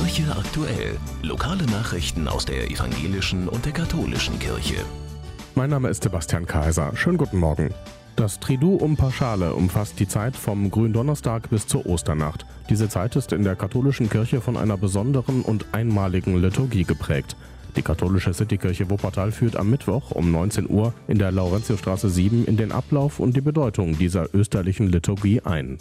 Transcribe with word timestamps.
Kirche 0.00 0.34
aktuell. 0.34 0.96
Lokale 1.22 1.66
Nachrichten 1.66 2.26
aus 2.26 2.46
der 2.46 2.70
evangelischen 2.70 3.48
und 3.48 3.66
der 3.66 3.72
katholischen 3.72 4.38
Kirche. 4.38 4.76
Mein 5.54 5.68
Name 5.68 5.90
ist 5.90 6.02
Sebastian 6.02 6.46
Kaiser. 6.46 6.92
Schönen 6.96 7.18
guten 7.18 7.36
Morgen. 7.36 7.68
Das 8.16 8.40
Triduum 8.40 8.96
Paschale 8.96 9.52
umfasst 9.52 10.00
die 10.00 10.08
Zeit 10.08 10.36
vom 10.36 10.70
Gründonnerstag 10.70 11.50
bis 11.50 11.66
zur 11.66 11.84
Osternacht. 11.84 12.46
Diese 12.70 12.88
Zeit 12.88 13.14
ist 13.14 13.32
in 13.32 13.44
der 13.44 13.56
katholischen 13.56 14.08
Kirche 14.08 14.40
von 14.40 14.56
einer 14.56 14.78
besonderen 14.78 15.42
und 15.42 15.66
einmaligen 15.72 16.40
Liturgie 16.40 16.84
geprägt. 16.84 17.36
Die 17.76 17.82
katholische 17.82 18.32
Citykirche 18.32 18.88
Wuppertal 18.88 19.32
führt 19.32 19.56
am 19.56 19.68
Mittwoch 19.68 20.12
um 20.12 20.32
19 20.32 20.70
Uhr 20.70 20.94
in 21.08 21.18
der 21.18 21.30
Laurentiusstraße 21.30 22.08
7 22.08 22.46
in 22.46 22.56
den 22.56 22.72
Ablauf 22.72 23.20
und 23.20 23.36
die 23.36 23.42
Bedeutung 23.42 23.98
dieser 23.98 24.34
österlichen 24.34 24.88
Liturgie 24.88 25.42
ein. 25.42 25.76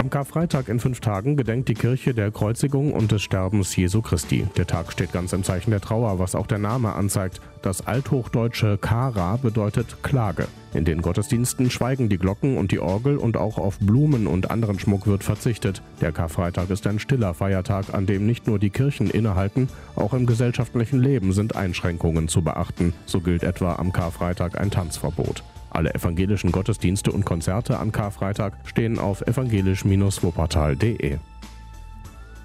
Am 0.00 0.10
Karfreitag 0.10 0.68
in 0.68 0.78
fünf 0.78 1.00
Tagen 1.00 1.36
gedenkt 1.36 1.68
die 1.68 1.74
Kirche 1.74 2.14
der 2.14 2.30
Kreuzigung 2.30 2.92
und 2.92 3.10
des 3.10 3.20
Sterbens 3.20 3.74
Jesu 3.74 4.00
Christi. 4.00 4.46
Der 4.56 4.64
Tag 4.64 4.92
steht 4.92 5.12
ganz 5.12 5.32
im 5.32 5.42
Zeichen 5.42 5.72
der 5.72 5.80
Trauer, 5.80 6.20
was 6.20 6.36
auch 6.36 6.46
der 6.46 6.58
Name 6.58 6.92
anzeigt. 6.94 7.40
Das 7.62 7.86
althochdeutsche 7.86 8.78
Kara 8.78 9.36
bedeutet 9.36 10.02
Klage. 10.02 10.46
In 10.74 10.84
den 10.84 11.00
Gottesdiensten 11.00 11.70
schweigen 11.70 12.08
die 12.08 12.18
Glocken 12.18 12.58
und 12.58 12.72
die 12.72 12.78
Orgel 12.78 13.16
und 13.16 13.36
auch 13.36 13.58
auf 13.58 13.78
Blumen 13.78 14.26
und 14.26 14.50
anderen 14.50 14.78
Schmuck 14.78 15.06
wird 15.06 15.24
verzichtet. 15.24 15.82
Der 16.00 16.12
Karfreitag 16.12 16.70
ist 16.70 16.86
ein 16.86 16.98
stiller 16.98 17.34
Feiertag, 17.34 17.94
an 17.94 18.06
dem 18.06 18.26
nicht 18.26 18.46
nur 18.46 18.58
die 18.58 18.70
Kirchen 18.70 19.08
innehalten, 19.08 19.68
auch 19.96 20.12
im 20.12 20.26
gesellschaftlichen 20.26 21.00
Leben 21.00 21.32
sind 21.32 21.56
Einschränkungen 21.56 22.28
zu 22.28 22.42
beachten. 22.42 22.92
So 23.06 23.20
gilt 23.20 23.42
etwa 23.42 23.76
am 23.76 23.92
Karfreitag 23.92 24.60
ein 24.60 24.70
Tanzverbot. 24.70 25.42
Alle 25.70 25.94
evangelischen 25.94 26.52
Gottesdienste 26.52 27.12
und 27.12 27.24
Konzerte 27.24 27.78
an 27.78 27.92
Karfreitag 27.92 28.54
stehen 28.64 28.98
auf 28.98 29.22
evangelisch-wuppertal.de. 29.22 31.18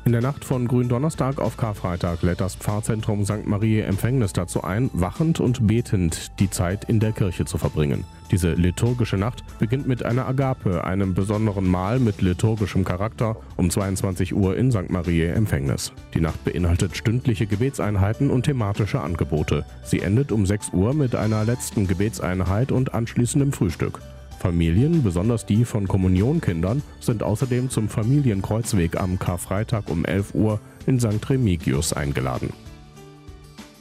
In 0.05 0.11
der 0.11 0.21
Nacht 0.21 0.43
von 0.43 0.67
Gründonnerstag 0.67 1.39
auf 1.39 1.55
Karfreitag 1.55 2.23
lädt 2.23 2.41
das 2.41 2.55
Pfarrzentrum 2.55 3.23
St. 3.23 3.45
Marie 3.45 3.79
Empfängnis 3.79 4.33
dazu 4.33 4.61
ein, 4.61 4.89
wachend 4.91 5.39
und 5.39 5.65
betend 5.65 6.37
die 6.41 6.49
Zeit 6.49 6.83
in 6.83 6.99
der 6.99 7.13
Kirche 7.13 7.45
zu 7.45 7.57
verbringen. 7.57 8.03
Diese 8.29 8.51
liturgische 8.51 9.15
Nacht 9.15 9.45
beginnt 9.59 9.87
mit 9.87 10.03
einer 10.03 10.27
Agape, 10.27 10.83
einem 10.83 11.13
besonderen 11.13 11.65
Mahl 11.65 11.99
mit 11.99 12.21
liturgischem 12.21 12.83
Charakter, 12.83 13.37
um 13.55 13.69
22 13.69 14.35
Uhr 14.35 14.57
in 14.57 14.73
St. 14.73 14.89
Marie 14.89 15.23
Empfängnis. 15.23 15.93
Die 16.13 16.19
Nacht 16.19 16.43
beinhaltet 16.43 16.97
stündliche 16.97 17.47
Gebetseinheiten 17.47 18.29
und 18.29 18.43
thematische 18.43 18.99
Angebote. 18.99 19.63
Sie 19.85 20.01
endet 20.01 20.33
um 20.33 20.45
6 20.45 20.73
Uhr 20.73 20.93
mit 20.93 21.15
einer 21.15 21.45
letzten 21.45 21.87
Gebetseinheit 21.87 22.73
und 22.73 22.93
anschließendem 22.93 23.53
Frühstück. 23.53 24.01
Familien, 24.43 25.03
besonders 25.03 25.45
die 25.45 25.63
von 25.63 25.87
Kommunionkindern, 25.87 26.81
sind 26.99 27.23
außerdem 27.23 27.69
zum 27.69 27.87
Familienkreuzweg 27.87 28.99
am 28.99 29.17
Karfreitag 29.17 29.89
um 29.89 30.03
11 30.03 30.35
Uhr 30.35 30.59
in 30.85 30.99
St. 30.99 31.29
Remigius 31.29 31.93
eingeladen. 31.93 32.49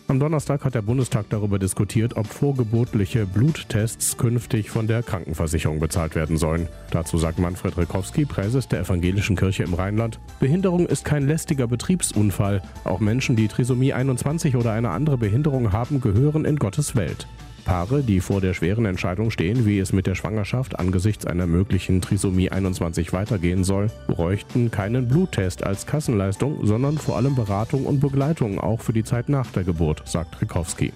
Am 0.06 0.20
Donnerstag 0.20 0.64
hat 0.64 0.76
der 0.76 0.82
Bundestag 0.82 1.26
darüber 1.30 1.58
diskutiert, 1.58 2.16
ob 2.16 2.28
vorgeburtliche 2.28 3.26
Bluttests 3.26 4.16
künftig 4.16 4.70
von 4.70 4.86
der 4.86 5.02
Krankenversicherung 5.02 5.80
bezahlt 5.80 6.14
werden 6.14 6.36
sollen. 6.36 6.68
Dazu 6.92 7.18
sagt 7.18 7.40
Manfred 7.40 7.76
Rikowski, 7.76 8.24
Präses 8.24 8.68
der 8.68 8.82
Evangelischen 8.82 9.34
Kirche 9.34 9.64
im 9.64 9.74
Rheinland, 9.74 10.20
Behinderung 10.38 10.86
ist 10.86 11.04
kein 11.04 11.26
lästiger 11.26 11.66
Betriebsunfall. 11.66 12.62
Auch 12.84 13.00
Menschen, 13.00 13.34
die 13.34 13.48
Trisomie 13.48 13.94
21 13.94 14.54
oder 14.54 14.70
eine 14.70 14.90
andere 14.90 15.18
Behinderung 15.18 15.72
haben, 15.72 16.00
gehören 16.00 16.44
in 16.44 16.54
Gottes 16.54 16.94
Welt. 16.94 17.26
Paare, 17.64 18.02
die 18.02 18.20
vor 18.20 18.40
der 18.40 18.54
schweren 18.54 18.84
Entscheidung 18.84 19.30
stehen, 19.30 19.66
wie 19.66 19.78
es 19.78 19.92
mit 19.92 20.06
der 20.06 20.14
Schwangerschaft 20.14 20.78
angesichts 20.78 21.26
einer 21.26 21.46
möglichen 21.46 22.00
Trisomie 22.00 22.50
21 22.50 23.12
weitergehen 23.12 23.64
soll, 23.64 23.88
bräuchten 24.06 24.70
keinen 24.70 25.08
Bluttest 25.08 25.64
als 25.64 25.86
Kassenleistung, 25.86 26.66
sondern 26.66 26.98
vor 26.98 27.16
allem 27.16 27.34
Beratung 27.34 27.86
und 27.86 28.00
Begleitung 28.00 28.58
auch 28.58 28.80
für 28.80 28.92
die 28.92 29.04
Zeit 29.04 29.28
nach 29.28 29.50
der 29.52 29.64
Geburt, 29.64 30.02
sagt 30.04 30.40
Rikowski. 30.40 30.92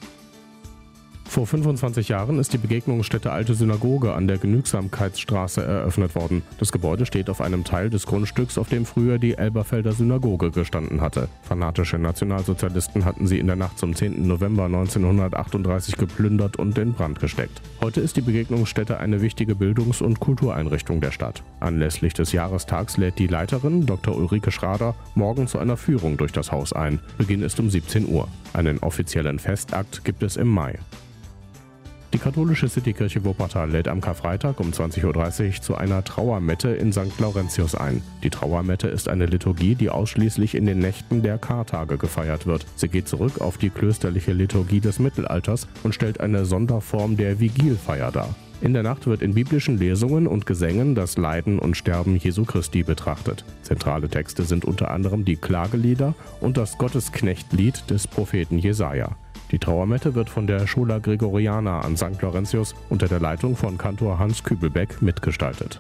Vor 1.38 1.46
25 1.46 2.10
Jahren 2.10 2.40
ist 2.40 2.54
die 2.54 2.58
Begegnungsstätte 2.58 3.32
Alte 3.32 3.54
Synagoge 3.54 4.16
an 4.16 4.28
der 4.28 4.40
Genügsamkeitsstraße 4.40 5.64
eröffnet 5.64 6.16
worden. 6.16 6.42
Das 6.58 6.72
Gebäude 6.72 7.06
steht 7.06 7.30
auf 7.30 7.42
einem 7.42 7.64
Teil 7.64 7.92
des 7.92 8.08
Grundstücks, 8.08 8.58
auf 8.58 8.70
dem 8.70 8.88
früher 8.88 9.20
die 9.20 9.38
Elberfelder 9.38 9.92
Synagoge 9.92 10.50
gestanden 10.50 11.00
hatte. 11.00 11.30
Fanatische 11.44 12.00
Nationalsozialisten 12.00 13.06
hatten 13.06 13.28
sie 13.28 13.38
in 13.38 13.46
der 13.46 13.56
Nacht 13.56 13.78
zum 13.78 13.96
10. 13.96 14.26
November 14.26 14.66
1938 14.66 15.98
geplündert 15.98 16.58
und 16.58 16.76
in 16.80 16.94
Brand 16.94 17.20
gesteckt. 17.20 17.62
Heute 17.82 18.02
ist 18.02 18.18
die 18.18 18.22
Begegnungsstätte 18.22 19.00
eine 19.00 19.22
wichtige 19.22 19.54
Bildungs- 19.54 20.02
und 20.02 20.20
Kultureinrichtung 20.20 21.02
der 21.02 21.12
Stadt. 21.12 21.44
Anlässlich 21.60 22.16
des 22.16 22.32
Jahrestags 22.32 22.98
lädt 22.98 23.20
die 23.20 23.28
Leiterin, 23.28 23.86
Dr. 23.86 24.18
Ulrike 24.18 24.50
Schrader, 24.50 24.96
morgen 25.14 25.46
zu 25.46 25.60
einer 25.60 25.78
Führung 25.78 26.18
durch 26.18 26.32
das 26.32 26.52
Haus 26.52 26.74
ein. 26.74 26.98
Beginn 27.20 27.44
ist 27.44 27.60
um 27.60 27.70
17 27.70 28.10
Uhr. 28.10 28.28
Einen 28.54 28.80
offiziellen 28.80 29.38
Festakt 29.38 30.04
gibt 30.04 30.24
es 30.24 30.36
im 30.36 30.48
Mai. 30.48 30.80
Die 32.14 32.20
katholische 32.20 32.70
Citykirche 32.70 33.26
Wuppertal 33.26 33.70
lädt 33.70 33.90
am 33.90 34.00
Karfreitag 34.00 34.62
um 34.62 34.72
20.30 34.72 35.48
Uhr 35.48 35.62
zu 35.62 35.76
einer 35.76 36.06
Trauermette 36.06 36.70
in 36.70 36.94
St. 36.94 37.20
Laurentius 37.20 37.76
ein. 37.76 38.02
Die 38.24 38.30
Trauermette 38.30 38.88
ist 38.88 39.10
eine 39.10 39.26
Liturgie, 39.26 39.76
die 39.76 39.90
ausschließlich 39.90 40.56
in 40.56 40.66
den 40.66 40.80
Nächten 40.80 41.22
der 41.22 41.38
Kartage 41.38 41.98
gefeiert 41.98 42.46
wird. 42.46 42.66
Sie 42.78 42.88
geht 42.88 43.10
zurück 43.10 43.42
auf 43.42 43.58
die 43.58 43.70
klösterliche 43.70 44.32
Liturgie 44.32 44.80
des 44.80 45.00
Mittelalters 45.00 45.68
und 45.84 45.94
stellt 45.94 46.22
eine 46.22 46.46
Sonderform 46.46 47.18
der 47.18 47.42
Vigilfeier 47.42 48.12
dar. 48.12 48.34
In 48.60 48.74
der 48.74 48.82
Nacht 48.82 49.06
wird 49.06 49.22
in 49.22 49.36
biblischen 49.36 49.78
Lesungen 49.78 50.26
und 50.26 50.48
Gesängen 50.48 50.96
das 50.96 51.16
Leiden 51.16 51.60
und 51.60 51.78
Sterben 51.78 52.16
Jesu 52.16 52.44
Christi 52.44 52.82
betrachtet. 52.82 53.46
Zentrale 53.62 54.10
Texte 54.10 54.44
sind 54.44 54.66
unter 54.66 54.90
anderem 54.90 55.26
die 55.26 55.36
Klagelieder 55.36 56.16
und 56.42 56.58
das 56.58 56.80
Gottesknechtlied 56.80 57.90
des 57.90 58.08
Propheten 58.08 58.58
Jesaja. 58.58 59.16
Die 59.52 59.60
Trauermette 59.60 60.16
wird 60.16 60.30
von 60.30 60.48
der 60.48 60.66
Schola 60.66 60.98
Gregoriana 60.98 61.82
an 61.82 61.96
St. 61.98 62.20
Laurentius 62.22 62.74
unter 62.90 63.08
der 63.08 63.20
Leitung 63.20 63.56
von 63.56 63.78
Kantor 63.78 64.18
Hans 64.18 64.44
Kübelbeck 64.44 65.02
mitgestaltet. 65.04 65.80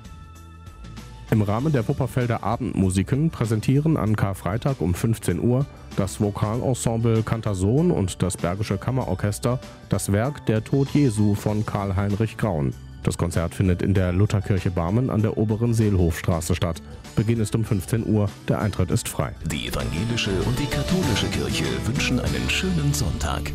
Im 1.29 1.41
Rahmen 1.41 1.73
der 1.73 1.85
Wupperfelder 1.85 2.43
Abendmusiken 2.43 3.31
präsentieren 3.31 3.97
an 3.97 4.15
Karfreitag 4.15 4.79
um 4.79 4.93
15 4.93 5.41
Uhr 5.41 5.65
das 5.97 6.21
Vokalensemble 6.21 7.21
Kantason 7.23 7.91
und 7.91 8.21
das 8.23 8.38
Bergische 8.38 8.77
Kammerorchester 8.77 9.59
das 9.89 10.11
Werk 10.13 10.45
Der 10.45 10.63
Tod 10.63 10.89
Jesu 10.93 11.35
von 11.35 11.65
Karl-Heinrich 11.65 12.38
Graun. 12.38 12.73
Das 13.03 13.17
Konzert 13.17 13.55
findet 13.55 13.81
in 13.81 13.93
der 13.93 14.13
Lutherkirche 14.13 14.71
Barmen 14.71 15.09
an 15.09 15.21
der 15.21 15.38
oberen 15.38 15.73
Seelhofstraße 15.73 16.55
statt. 16.55 16.81
Beginn 17.15 17.39
ist 17.39 17.55
um 17.55 17.65
15 17.65 18.05
Uhr, 18.05 18.29
der 18.47 18.59
Eintritt 18.59 18.91
ist 18.91 19.09
frei. 19.09 19.33
Die 19.45 19.67
evangelische 19.67 20.31
und 20.45 20.57
die 20.57 20.65
katholische 20.65 21.27
Kirche 21.27 21.65
wünschen 21.85 22.19
einen 22.19 22.49
schönen 22.49 22.94
Sonntag. 22.94 23.51